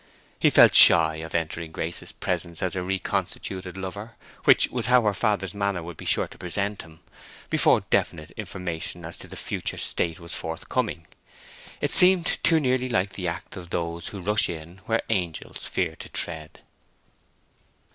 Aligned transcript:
He 0.39 0.49
felt 0.49 0.73
shy 0.73 1.17
of 1.17 1.35
entering 1.35 1.71
Grace's 1.71 2.11
presence 2.11 2.63
as 2.63 2.73
her 2.73 2.81
reconstituted 2.81 3.77
lover—which 3.77 4.69
was 4.71 4.87
how 4.87 5.03
her 5.03 5.13
father's 5.13 5.53
manner 5.53 5.83
would 5.83 5.95
be 5.97 6.05
sure 6.05 6.27
to 6.27 6.39
present 6.39 6.81
him—before 6.81 7.81
definite 7.91 8.31
information 8.31 9.05
as 9.05 9.15
to 9.17 9.27
her 9.27 9.35
future 9.35 9.77
state 9.77 10.19
was 10.19 10.33
forthcoming; 10.33 11.05
it 11.81 11.91
seemed 11.91 12.39
too 12.41 12.59
nearly 12.59 12.89
like 12.89 13.13
the 13.13 13.27
act 13.27 13.55
of 13.55 13.69
those 13.69 14.07
who 14.07 14.21
rush 14.23 14.49
in 14.49 14.79
where 14.87 15.03
angels 15.11 15.67
fear 15.67 15.95
to 15.97 16.09
tread. 16.09 16.61